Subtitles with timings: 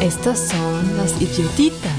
[0.00, 1.90] Estos son los idiotitas.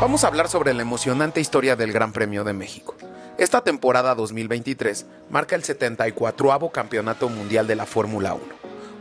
[0.00, 2.96] Vamos a hablar sobre la emocionante historia del Gran Premio de México.
[3.38, 8.42] Esta temporada 2023 marca el 74 Campeonato Mundial de la Fórmula 1,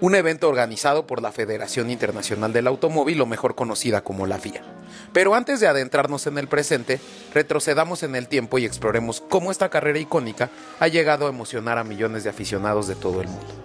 [0.02, 4.62] un evento organizado por la Federación Internacional del Automóvil o mejor conocida como la FIA.
[5.14, 7.00] Pero antes de adentrarnos en el presente,
[7.34, 11.84] retrocedamos en el tiempo y exploremos cómo esta carrera icónica ha llegado a emocionar a
[11.84, 13.64] millones de aficionados de todo el mundo.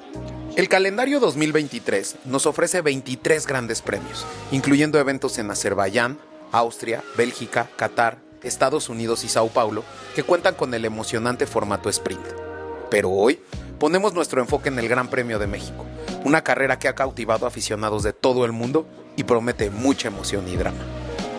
[0.57, 6.19] El calendario 2023 nos ofrece 23 grandes premios, incluyendo eventos en Azerbaiyán,
[6.51, 12.27] Austria, Bélgica, Qatar, Estados Unidos y Sao Paulo, que cuentan con el emocionante formato sprint.
[12.91, 13.41] Pero hoy
[13.79, 15.87] ponemos nuestro enfoque en el Gran Premio de México,
[16.25, 20.57] una carrera que ha cautivado aficionados de todo el mundo y promete mucha emoción y
[20.57, 20.85] drama.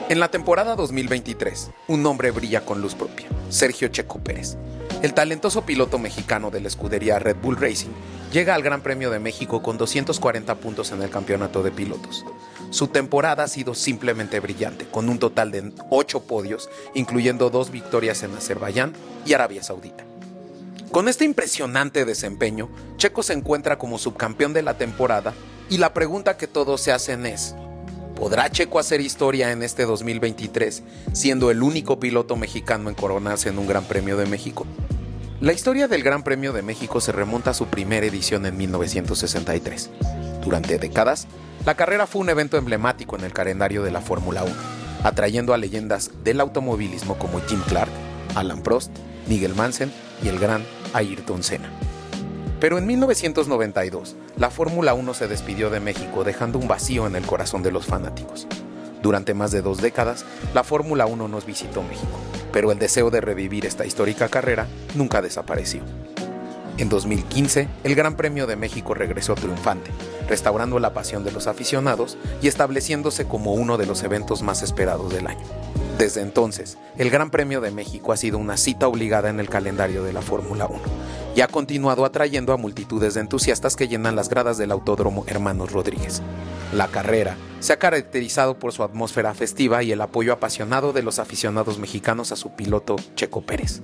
[0.09, 4.57] En la temporada 2023, un nombre brilla con luz propia, Sergio Checo Pérez.
[5.03, 7.91] El talentoso piloto mexicano de la escudería Red Bull Racing
[8.33, 12.25] llega al Gran Premio de México con 240 puntos en el campeonato de pilotos.
[12.71, 18.21] Su temporada ha sido simplemente brillante, con un total de 8 podios, incluyendo dos victorias
[18.23, 18.93] en Azerbaiyán
[19.25, 20.03] y Arabia Saudita.
[20.91, 22.69] Con este impresionante desempeño,
[22.99, 25.33] Checo se encuentra como subcampeón de la temporada
[25.69, 27.55] y la pregunta que todos se hacen es,
[28.17, 30.83] ¿podrá Checo hacer historia en este 2023
[31.13, 34.67] siendo el único piloto mexicano en coronarse en un Gran Premio de México?
[35.39, 39.89] La historia del Gran Premio de México se remonta a su primera edición en 1963.
[40.43, 41.27] Durante décadas,
[41.65, 44.53] la carrera fue un evento emblemático en el calendario de la Fórmula 1,
[45.05, 47.91] atrayendo a leyendas del automovilismo como Jim Clark,
[48.35, 48.91] Alan Prost,
[49.29, 49.89] Miguel Mansen
[50.21, 51.71] y el gran Ayrton Senna.
[52.59, 57.25] Pero en 1992, la Fórmula 1 se despidió de México dejando un vacío en el
[57.25, 58.47] corazón de los fanáticos.
[59.01, 62.19] Durante más de dos décadas, la Fórmula 1 nos visitó México,
[62.51, 65.81] pero el deseo de revivir esta histórica carrera nunca desapareció.
[66.77, 69.91] En 2015, el Gran Premio de México regresó triunfante,
[70.27, 75.13] restaurando la pasión de los aficionados y estableciéndose como uno de los eventos más esperados
[75.13, 75.45] del año.
[75.97, 80.03] Desde entonces, el Gran Premio de México ha sido una cita obligada en el calendario
[80.03, 80.79] de la Fórmula 1
[81.39, 85.71] y ha continuado atrayendo a multitudes de entusiastas que llenan las gradas del Autódromo Hermanos
[85.71, 86.21] Rodríguez.
[86.73, 91.17] La carrera se ha caracterizado por su atmósfera festiva y el apoyo apasionado de los
[91.17, 93.79] aficionados mexicanos a su piloto Checo Pérez.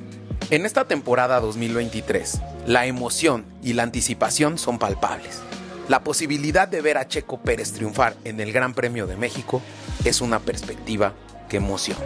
[0.49, 5.39] En esta temporada 2023, la emoción y la anticipación son palpables.
[5.87, 9.61] La posibilidad de ver a Checo Pérez triunfar en el Gran Premio de México
[10.03, 11.13] es una perspectiva
[11.47, 12.03] que emociona.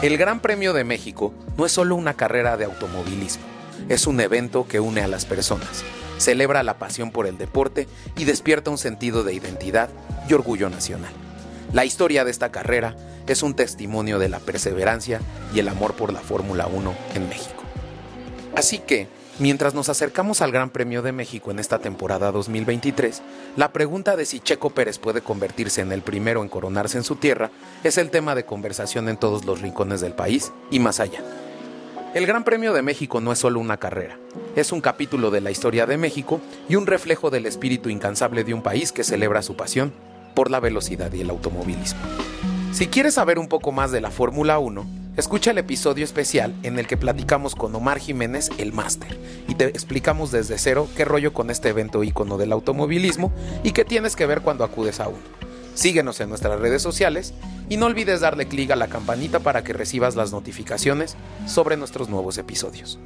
[0.00, 3.57] El Gran Premio de México no es solo una carrera de automovilismo,
[3.88, 5.84] es un evento que une a las personas,
[6.18, 9.88] celebra la pasión por el deporte y despierta un sentido de identidad
[10.28, 11.12] y orgullo nacional.
[11.72, 12.96] La historia de esta carrera
[13.26, 15.20] es un testimonio de la perseverancia
[15.54, 17.62] y el amor por la Fórmula 1 en México.
[18.56, 19.06] Así que,
[19.38, 23.22] mientras nos acercamos al Gran Premio de México en esta temporada 2023,
[23.56, 27.16] la pregunta de si Checo Pérez puede convertirse en el primero en coronarse en su
[27.16, 27.50] tierra
[27.84, 31.22] es el tema de conversación en todos los rincones del país y más allá.
[32.14, 34.18] El Gran Premio de México no es solo una carrera,
[34.56, 38.54] es un capítulo de la historia de México y un reflejo del espíritu incansable de
[38.54, 39.92] un país que celebra su pasión
[40.34, 42.00] por la velocidad y el automovilismo.
[42.72, 46.78] Si quieres saber un poco más de la Fórmula 1, Escucha el episodio especial en
[46.78, 49.18] el que platicamos con Omar Jiménez, el máster,
[49.48, 53.32] y te explicamos desde cero qué rollo con este evento ícono del automovilismo
[53.64, 55.37] y qué tienes que ver cuando acudes a uno.
[55.78, 57.34] Síguenos en nuestras redes sociales
[57.68, 61.16] y no olvides darle clic a la campanita para que recibas las notificaciones
[61.46, 62.98] sobre nuestros nuevos episodios.